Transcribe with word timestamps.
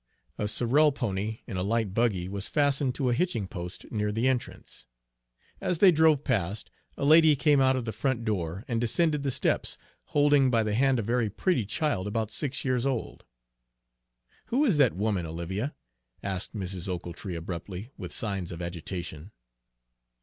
A 0.39 0.47
sorrel 0.47 0.91
pony 0.91 1.41
in 1.45 1.57
a 1.57 1.61
light 1.61 1.93
buggy 1.93 2.27
was 2.27 2.47
fastened 2.47 2.95
to 2.95 3.11
a 3.11 3.13
hitching 3.13 3.47
post 3.47 3.85
near 3.91 4.11
the 4.11 4.27
entrance. 4.27 4.87
As 5.61 5.77
they 5.77 5.91
drove 5.91 6.23
past, 6.23 6.71
a 6.97 7.05
lady 7.05 7.35
came 7.35 7.61
out 7.61 7.75
of 7.75 7.85
the 7.85 7.91
front 7.91 8.25
door 8.25 8.65
and 8.67 8.81
descended 8.81 9.21
the 9.21 9.29
steps, 9.29 9.77
holding 10.05 10.49
by 10.49 10.63
the 10.63 10.73
hand 10.73 10.97
a 10.97 11.03
very 11.03 11.29
pretty 11.29 11.67
child 11.67 12.07
about 12.07 12.31
six 12.31 12.65
years 12.65 12.83
old. 12.83 13.25
"Who 14.47 14.65
is 14.65 14.77
that 14.77 14.95
woman, 14.95 15.27
Olivia?" 15.27 15.75
asked 16.23 16.55
Mrs. 16.55 16.89
Ochiltree 16.89 17.35
abruptly, 17.35 17.91
with 17.95 18.11
signs 18.11 18.51
of 18.51 18.59
agitation. 18.59 19.29